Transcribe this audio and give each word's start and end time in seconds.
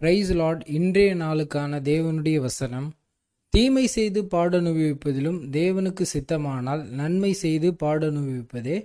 Price 0.00 0.32
Lord 0.32 0.60
இன்றைய 0.66 1.14
நாளுக்கான 1.14 1.78
தேவனுடைய 1.88 2.36
வசனம். 2.40 2.92
தீமை 3.48 3.86
செய்து 3.86 4.22
பாடனுபவிப்பதிலும் 4.22 5.40
தேவனுக்கு 5.50 6.04
சித்தமானால் 6.12 6.82
நன்மை 6.90 7.32
செய்து 7.32 7.76
பாடனுபவிப்பதே 7.82 8.76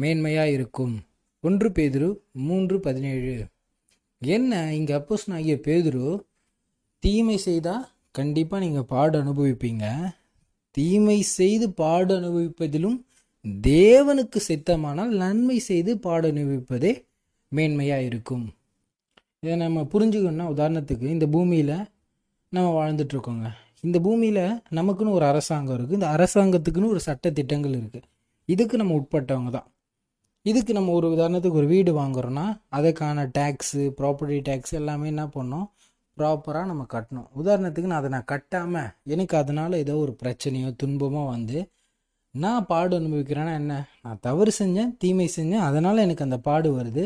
மேன்மையாயிருக்கும். 0.00 0.94
ஒன்று 1.40 1.68
பேதுரு 1.68 2.18
மூன்று 2.32 2.80
பதினேழு. 2.80 3.46
என்ன 4.18 4.74
இங்கே 4.74 4.94
அப்போஸ் 4.94 5.26
ஆகிய 5.32 5.56
பேதுரு 5.68 6.20
தீமை 6.98 7.36
செய்தால் 7.36 7.88
கண்டிப்பாக 8.12 8.64
நீங்கள் 8.64 8.84
பாடு 8.84 9.22
அனுபவிப்பீங்க. 9.22 10.14
தீமை 10.70 11.22
செய்து 11.22 11.72
பாடு 11.72 12.14
அனுபவிப்பதிலும் 12.20 12.98
தேவனுக்கு 13.62 14.40
சித்தமானால் 14.48 15.12
நன்மை 15.24 15.58
செய்து 15.58 15.98
பாடு 15.98 16.32
அனுபவிப்பதே 16.32 16.94
மேன்மையாக 17.52 18.08
இருக்கும் 18.12 18.46
இதை 19.42 19.54
நம்ம 19.56 19.82
புரிஞ்சுக்கணும்னா 19.92 20.46
உதாரணத்துக்கு 20.54 21.06
இந்த 21.16 21.26
பூமியில் 21.34 21.76
நம்ம 22.52 22.66
வாழ்ந்துட்டுருக்கோங்க. 22.78 23.46
இந்த 23.86 23.98
பூமியில் 24.06 24.42
நமக்குன்னு 24.78 25.14
ஒரு 25.18 25.24
அரசாங்கம் 25.24 25.74
இருக்குது 25.76 25.98
இந்த 25.98 26.08
அரசாங்கத்துக்குன்னு 26.16 26.90
ஒரு 26.94 27.00
சட்ட 27.06 27.30
திட்டங்கள் 27.38 27.76
இருக்குது 27.78 28.06
இதுக்கு 28.48 28.76
நம்ம 28.80 28.96
உட்பட்டவங்க 29.00 29.50
தான். 29.50 29.68
இதுக்கு 30.46 30.72
நம்ம 30.78 30.92
ஒரு 30.98 31.06
உதாரணத்துக்கு 31.14 31.60
ஒரு 31.62 31.68
வீடு 31.72 31.92
வாங்குறோன்னா 32.00 32.44
அதுக்கான 32.78 33.24
டேக்ஸு 33.38 33.82
ப்ராப்பர்ட்டி 34.00 34.40
டேக்ஸ் 34.48 34.74
எல்லாமே 34.80 35.06
என்ன 35.14 35.24
பண்ணோம்? 35.36 35.66
ப்ராப்பராக 36.18 36.66
நம்ம 36.70 36.84
கட்டணும். 36.94 37.28
உதாரணத்துக்கு 37.40 37.90
நான் 37.92 38.00
அதை 38.02 38.10
நான் 38.16 38.30
கட்டாமல் 38.32 38.90
எனக்கு 39.14 39.34
அதனால் 39.42 39.80
ஏதோ 39.84 39.94
ஒரு 40.04 40.14
பிரச்சனையோ 40.22 40.70
துன்பமோ 40.82 41.22
வந்து 41.34 41.58
நான் 42.34 42.66
பாடு 42.72 42.92
அனுபவிக்கிறேன்னா 43.00 43.54
என்ன? 43.62 43.74
நான் 44.02 44.20
தவறு 44.20 44.52
செஞ்சேன் 44.58 44.90
தீமை 45.02 45.28
செஞ்சேன் 45.36 45.66
அதனால் 45.68 46.04
எனக்கு 46.06 46.26
அந்த 46.28 46.38
பாடு 46.48 46.68
வருது. 46.78 47.04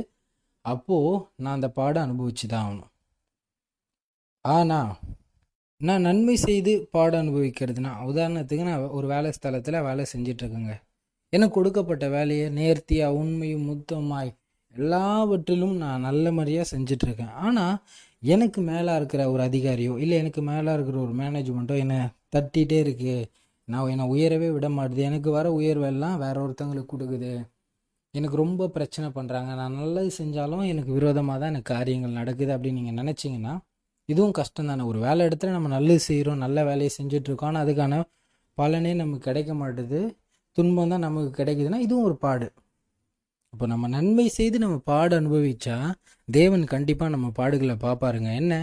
அப்போது 0.72 1.22
நான் 1.42 1.56
அந்த 1.58 1.68
பாடம் 1.78 2.04
அனுபவிச்சு 2.06 2.46
தான் 2.52 2.64
ஆகணும். 2.66 2.90
ஆனால் 4.44 4.92
நான் 5.80 6.06
நன்மை 6.08 6.36
செய்து 6.46 6.72
பாடம் 6.94 7.22
அனுபவிக்கிறதுனா 7.22 7.92
உதாரணத்துக்கு 8.10 8.64
நான் 8.70 8.86
ஒரு 8.98 9.06
வேலை 9.12 9.30
ஸ்தலத்தில் 9.36 9.84
வேலை 9.88 10.04
செஞ்சிட்ருக்கேங்க. 10.12 10.74
எனக்கு 11.32 11.56
கொடுக்கப்பட்ட 11.58 12.04
வேலையை 12.16 12.48
நேர்த்தியாக 12.58 13.18
உண்மையும் 13.20 13.68
முத்தமாய் 13.70 14.30
எல்லாவற்றிலும் 14.74 15.76
நான் 15.84 16.04
நல்ல 16.08 16.32
முறையாக 16.38 16.66
செஞ்சிட்ருக்கேன். 16.72 17.32
ஆனால் 17.46 17.76
எனக்கு 18.34 18.60
மேலே 18.70 18.92
இருக்கிற 18.98 19.22
ஒரு 19.32 19.42
அதிகாரியோ 19.48 19.94
இல்லை 20.04 20.16
எனக்கு 20.22 20.42
மேலே 20.50 20.70
இருக்கிற 20.76 20.98
ஒரு 21.06 21.14
மேனேஜ்மெண்ட்டோ 21.20 21.76
என்னை 21.84 21.98
தட்டிகிட்டே 22.34 22.78
இருக்குது 22.84 23.16
நான் 23.68 23.90
என்னை 23.94 24.06
உயரவே 24.14 24.48
விட 24.54 24.68
மாட்டுது. 24.76 25.02
எனக்கு 25.10 25.30
வர 25.38 25.46
உயர்வெல்லாம் 25.58 26.16
வேற 26.24 26.36
ஒருத்தங்களுக்கு 26.44 26.92
கொடுக்குது. 26.94 27.32
எனக்கு 28.14 28.36
ரொம்ப 28.36 28.68
பிரச்சனை 28.68 29.06
பண்ணுறாங்க 29.16 29.50
நான் 29.60 29.78
நல்லது 29.80 30.10
செஞ்சாலும் 30.18 30.64
எனக்கு 30.64 30.90
விரோதமாக 30.92 31.38
தான் 31.38 31.52
எனக்கு 31.52 31.70
காரியங்கள் 31.74 32.18
நடக்குது 32.20 32.52
அப்படின்னு 32.56 32.80
நீங்கள் 32.80 32.98
நினச்சிங்கன்னா 33.02 33.54
இதுவும் 34.08 34.36
கஷ்டம் 34.38 34.70
தானே 34.70 34.84
ஒரு 34.90 34.98
வேலை 34.98 35.22
இடத்துல 35.28 35.54
நம்ம 35.56 35.68
நல்லது 35.68 36.02
செய்கிறோம் 36.08 36.42
நல்ல 36.44 36.64
வேலையை 36.64 36.90
செஞ்சிட்ருக்கோம் 36.98 37.50
ஆனால் 37.50 37.64
அதுக்கான 37.64 38.00
பலனே 38.58 38.92
நமக்கு 38.94 39.26
கிடைக்க 39.28 39.52
மாட்டுது. 39.54 40.00
துன்பம் 40.58 40.92
தான் 40.92 41.04
நமக்கு 41.06 41.30
கிடைக்குதுன்னா 41.38 41.80
இதுவும் 41.86 42.06
ஒரு 42.08 42.16
பாடு. 42.16 42.46
அப்போ 43.54 43.64
நம்ம 43.66 43.88
நன்மை 43.88 44.26
செய்து 44.28 44.56
நம்ம 44.58 44.76
பாடு 44.90 45.14
அனுபவிச்சா 45.20 45.76
தேவன் 46.28 46.64
கண்டிப்பாக 46.64 47.14
நம்ம 47.14 47.28
பாடுகளை 47.38 47.76
பார்ப்பாருங்க. 47.86 48.30
என்ன? 48.42 48.54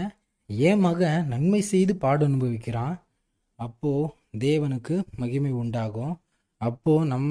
ஏன் 0.50 0.82
மகன் 0.86 1.26
நன்மை 1.32 1.60
செய்து 1.72 1.92
பாடு 1.96 2.22
அனுபவிக்கிறான். 2.28 2.94
அப்போது 3.58 4.10
தேவனுக்கு 4.38 4.94
மகிமை 5.16 5.52
உண்டாகும். 5.62 6.14
அப்போது 6.60 7.08
நம்ம 7.14 7.30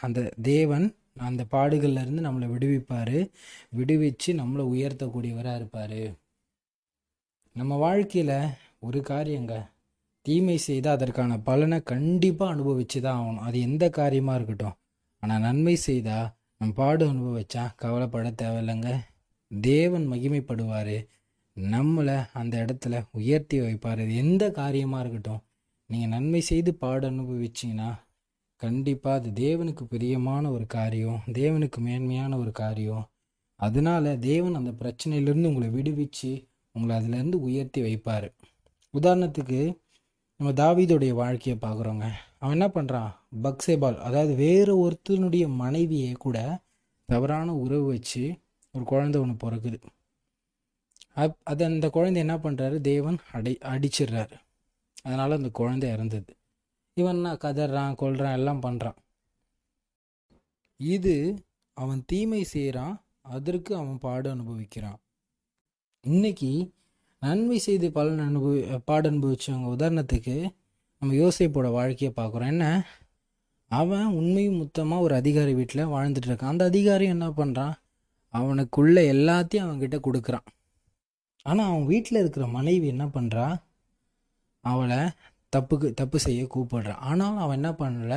அந்த 0.00 0.20
தேவன் 0.42 0.86
அந்த 1.16 1.42
பாடுகள்லேருந்து 1.50 2.22
நம்மளை 2.26 2.46
விடுவிப்பார். 2.54 3.18
விடுவிச்சு 3.76 4.30
நம்மளை 4.40 4.64
உயர்த்தக்கூடியவராக 4.74 5.54
இருப்பார். 5.54 6.00
நம்ம 7.56 7.76
வாழ்க்கையில் 7.76 8.36
ஒரு 8.78 9.00
காரியங்க. 9.00 9.54
தீமை 10.26 10.56
செய்தால் 10.58 10.96
அதற்கான 10.96 11.38
பலனை 11.38 11.78
கண்டிப்பாக 11.82 12.54
அனுபவிச்சு 12.54 13.00
தான் 13.00 13.18
ஆகணும். 13.20 13.46
அது 13.48 13.60
எந்த 13.60 13.84
காரியமாக 13.90 14.36
இருக்கட்டும். 14.36 14.76
ஆனால் 15.22 15.40
நன்மை 15.40 15.76
செய்தால் 15.76 16.30
நம்ம 16.56 16.74
பாடு 16.74 17.04
அனுபவிச்சா 17.12 17.62
கவலைப்பட 17.76 18.30
தேவையில்லைங்க. 18.42 18.90
தேவன் 19.50 20.06
மகிமைப்படுவார். 20.12 20.96
நம்மளை 21.56 22.16
அந்த 22.32 22.54
இடத்துல 22.64 23.02
உயர்த்தி 23.10 23.60
வைப்பார். 23.60 23.98
இது 23.98 24.14
எந்த 24.16 24.44
காரியமாக 24.50 25.02
இருக்கட்டும். 25.02 25.42
நீங்கள் 25.90 26.08
நன்மை 26.08 26.40
செய்து 26.40 26.74
பாடு 26.74 27.10
அனுபவிச்சிங்கன்னா 27.10 27.90
கண்டிப்பாக 28.62 29.16
அது 29.18 29.30
தேவனுக்கு 29.44 29.82
பிரியமான 29.92 30.44
ஒரு 30.50 30.66
காரியம் 30.76 31.20
தேவனுக்கு 31.38 31.78
மேன்மையான 31.86 32.32
ஒரு 32.42 32.52
காரியம். 32.52 33.04
அதனால 33.60 34.04
தேவன் 34.30 34.58
அந்த 34.60 34.72
பிரச்சனையிலேருந்து 34.82 35.48
உங்களை 35.50 35.68
விடுவிச்சு 35.78 36.30
உங்களை 36.74 36.92
அதுலேருந்து 36.98 37.38
உயர்த்தி 37.48 37.80
வைப்பார். 37.82 38.26
உதாரணத்துக்கு 38.94 39.60
நம்ம 40.36 40.52
தாவீதோடைய 40.62 41.12
வாழ்க்கையை 41.22 41.56
பார்க்குறோங்க. 41.60 42.06
அவன் 42.38 42.54
என்ன 42.56 42.68
பண்ணுறான் 42.68 43.10
பக்சேபால் 43.42 43.98
அதாவது 44.08 44.32
வேறு 44.34 44.74
ஒருத்தனுடைய 44.84 45.44
மனைவியை 45.62 46.12
கூட 46.24 46.38
தவறான 47.08 47.54
உறவு 47.64 47.86
வச்சு 47.86 48.22
ஒரு 48.74 48.84
குழந்தை 48.84 49.16
ஒன்று 49.20 49.36
பிறக்குது. 49.42 49.80
அப் 51.14 51.36
அது 51.42 51.62
அந்த 51.64 51.86
குழந்தை 51.90 52.18
என்ன 52.24 52.36
பண்ணுறாரு 52.36 52.76
தேவன் 52.90 53.18
அடை 53.32 53.52
அடிச்சிடுறாரு. 53.72 54.36
அதனால் 55.02 55.38
அந்த 55.38 55.50
குழந்தை 55.52 55.86
இறந்தது. 55.90 56.32
இவன் 56.96 57.14
என்ன 57.14 57.30
கதறான் 57.44 57.98
கொல்றான் 58.02 58.36
எல்லாம் 58.38 58.62
பண்ணுறான் 58.62 58.98
இது 60.80 61.14
அவன் 61.76 62.00
தீமை 62.06 62.42
செய்கிறான் 62.44 62.94
அதற்கு 63.34 63.72
அவன் 63.76 63.98
பாடு 63.98 64.28
அனுபவிக்கிறான். 64.34 64.98
இன்னைக்கு 66.04 66.50
நன்மை 67.22 67.58
செய்து 67.58 67.88
பலன் 67.92 68.24
அனுபவி 68.28 68.60
பாடு 68.84 69.06
அனுபவிச்சவங்க 69.10 69.68
உதாரணத்துக்கு 69.76 70.36
நம்ம 71.02 71.14
யோசிப்போட 71.14 71.68
வாழ்க்கையை 71.78 72.10
பார்க்குறோம். 72.16 72.50
என்ன? 72.54 72.66
அவன் 73.70 74.08
உண்மையும் 74.20 74.58
முத்தமாக 74.62 75.04
ஒரு 75.06 75.14
அதிகாரி 75.14 75.52
வீட்டில் 75.54 75.92
வாழ்ந்துட்டு 75.94 76.28
இருக்கான். 76.30 76.52
அந்த 76.54 76.64
அதிகாரி 76.64 77.06
என்ன 77.14 77.26
பண்ணுறான் 77.38 77.74
அவனுக்குள்ள 78.34 78.98
எல்லாத்தையும் 79.14 79.66
அவன்கிட்ட 79.66 79.98
கொடுக்குறான். 80.08 80.46
ஆனால் 81.46 81.68
அவன் 81.70 81.86
வீட்டில் 81.86 82.20
இருக்கிற 82.20 82.44
மனைவி 82.58 82.86
என்ன 82.86 83.04
பண்ணுறா 83.16 83.46
அவளை 84.64 85.00
தப்புக்கு 85.52 85.88
தப்பு 85.94 86.18
செய்ய 86.18 86.42
கூப்பிடுறான். 86.44 87.00
ஆனாலும் 87.00 87.42
அவன் 87.44 87.58
என்ன 87.60 87.70
பண்ணல? 87.72 88.16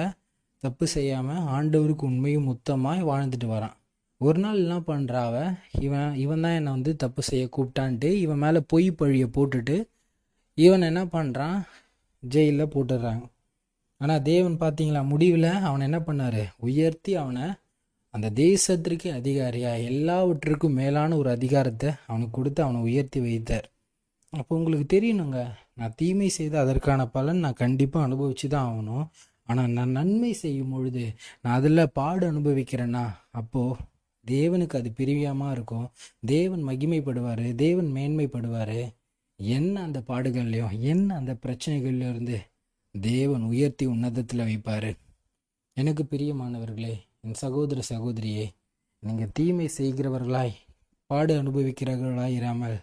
தப்பு 0.63 0.85
செய்யாமல் 0.87 1.47
ஆண்டவருக்கு 1.55 2.03
உண்மையும் 2.03 2.47
மொத்தமாக 2.49 3.03
வாழ்ந்துட்டு 3.11 3.45
வரான். 3.45 3.75
ஒரு 4.21 4.39
நாள் 4.39 4.61
என்ன 4.63 4.77
பண்ணுறா 4.89 5.21
அவ? 5.29 5.37
இவன் 5.79 6.15
இவன் 6.15 6.43
தான் 6.45 6.55
என்னை 6.55 6.71
வந்து 6.71 6.91
தப்பு 6.95 7.21
செய்ய 7.21 7.45
கூப்பிட்டான்ட்டு 7.55 8.09
இவன் 8.23 8.37
மேலே 8.37 8.59
பொய் 8.67 8.87
பழியை 8.91 9.27
போட்டுட்டு 9.37 9.75
இவன் 10.57 10.81
என்ன 10.81 11.01
பண்ணுறான் 11.05 11.57
ஜெயிலில் 12.23 12.73
போட்டுடுறாங்க. 12.75 13.23
ஆனால் 14.01 14.21
தேவன் 14.21 14.57
பார்த்தீங்களா 14.61 15.01
முடிவில் 15.05 15.49
அவனை 15.67 15.83
என்ன 15.89 15.99
பண்ணார்? 15.99 16.41
உயர்த்தி 16.59 17.11
அவனை 17.15 17.45
அந்த 18.13 18.27
தேசத்திற்கு 18.43 19.07
அதிகாரியாக 19.13 19.85
எல்லாவற்றுக்கும் 19.91 20.77
மேலான 20.79 21.15
ஒரு 21.17 21.29
அதிகாரத்தை 21.29 21.89
அவனுக்கு 22.07 22.37
கொடுத்து 22.37 22.61
அவனை 22.63 22.81
உயர்த்தி 22.81 23.19
வைத்தார். 23.19 23.67
அப்போ 24.33 24.51
உங்களுக்கு 24.55 24.87
தெரியணுங்க 24.95 25.39
நான் 25.77 25.95
தீமை 25.95 26.27
செய்து 26.37 26.57
அதற்கான 26.63 27.01
பலன் 27.15 27.43
நான் 27.45 27.61
கண்டிப்பாக 27.63 28.07
அனுபவிச்சு 28.07 28.47
தான் 28.53 28.67
ஆகணும். 28.69 29.05
ஆனால் 29.49 29.73
நான் 29.77 29.95
நன்மை 29.97 30.31
செய்யும் 30.33 30.71
பொழுது 30.73 31.03
நான் 31.41 31.55
அதில் 31.59 31.91
பாடு 31.97 32.23
அனுபவிக்கிறேன்னா 32.31 33.03
அப்போது 33.39 33.81
தேவனுக்கு 34.25 34.75
அது 34.79 34.89
பிரிவியமாக 34.99 35.55
இருக்கும். 35.55 35.87
தேவன் 36.25 36.63
மகிமைப்படுவார் 36.69 37.45
தேவன் 37.55 37.89
மேன்மைப்படுவார். 37.97 38.79
என்ன 39.39 39.75
அந்த 39.81 39.99
பாடுகள்லையும் 40.09 40.75
என்ன 40.91 41.07
அந்த 41.15 41.33
பிரச்சனைகள்லேருந்து 41.43 42.37
தேவன் 42.95 43.43
உயர்த்தி 43.51 43.85
உன்னதத்தில் 43.85 44.47
வைப்பார். 44.49 44.91
எனக்கு 45.77 46.03
பிரியமானவர்களே 46.11 46.93
என் 47.25 47.39
சகோதர 47.43 47.79
சகோதரியே 47.89 48.45
நீங்கள் 49.03 49.33
தீமை 49.37 49.67
செய்கிறவர்களாய் 49.77 50.53
பாடு 51.09 51.33
அனுபவிக்கிறவர்களாய் 51.41 52.37
இராமல் 52.39 52.77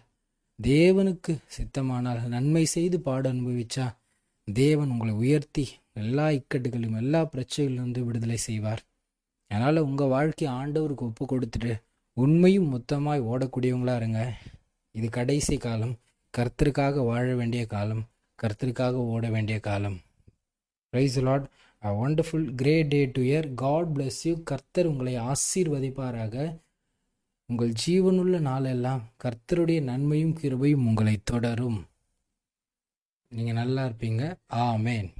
தேவனுக்கு 0.59 1.33
சித்தமானால் 1.55 2.27
நன்மை 2.27 2.65
செய்து 2.65 2.97
பாடு 2.99 3.27
அனுபவிச்சா 3.31 3.85
தேவன் 4.47 4.89
உங்களை 4.89 5.13
உயர்த்தி 5.13 5.65
எல்லா 5.93 6.25
இக்கட்டுகளும் 6.27 6.97
எல்லா 6.97 7.21
பிரச்சனைகளிலிருந்து 7.33 7.99
விடுதலை 7.99 8.37
செய்வார். 8.37 8.81
அதனால் 9.51 9.77
உங்கள் 9.77 10.07
வாழ்க்கை 10.07 10.47
ஆண்டவருக்கு 10.47 11.05
ஒப்பு 11.09 11.25
கொடுத்துட்டு 11.31 11.73
உண்மையும் 12.17 12.71
மொத்தமாய் 12.73 13.27
ஓடக்கூடியவங்களா 13.31 13.95
இருங்க. 13.95 14.21
இது 14.91 15.09
கடைசி 15.09 15.57
காலம். 15.57 15.95
கர்த்தருக்காக 16.33 17.05
வாழ 17.05 17.35
வேண்டிய 17.35 17.65
காலம். 17.65 18.03
கர்த்தருக்காக 18.39 18.93
ஓட 19.13 19.29
வேண்டிய 19.29 19.59
காலம். 19.59 19.97
Rise 20.93 21.19
lord 21.27 21.45
a 21.83 21.91
wonderful 22.03 22.47
great 22.55 22.83
day 22.83 23.05
to 23.05 23.21
year 23.21 23.47
God 23.53 23.89
bless 23.95 24.19
you 24.23 24.33
கர்த்தர் 24.43 24.85
உங்களை 24.85 25.13
ஆசீர்வதிப்பாராக. 25.31 26.35
உங்கள் 27.45 27.73
ஜீவனுள்ள 27.85 28.39
நாளெல்லாம் 28.39 29.01
கர்த்தருடைய 29.23 29.81
நன்மையும் 29.81 30.37
கிருபையும் 30.41 30.85
உங்களை 30.85 31.21
தொடரும். 31.23 31.85
நீங்கள் 33.29 33.53
நல்லா 33.53 33.85
இருப்பீங்க. 33.85 34.35
ஆமேன். 34.53 35.13